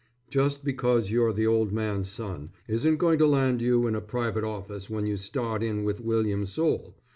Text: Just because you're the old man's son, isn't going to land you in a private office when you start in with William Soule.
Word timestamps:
Just 0.31 0.65
because 0.65 1.11
you're 1.11 1.31
the 1.31 1.45
old 1.45 1.71
man's 1.71 2.09
son, 2.09 2.49
isn't 2.67 2.97
going 2.97 3.19
to 3.19 3.27
land 3.27 3.61
you 3.61 3.85
in 3.85 3.93
a 3.93 4.01
private 4.01 4.43
office 4.43 4.89
when 4.89 5.05
you 5.05 5.15
start 5.15 5.61
in 5.61 5.83
with 5.83 6.01
William 6.01 6.47
Soule. 6.47 6.95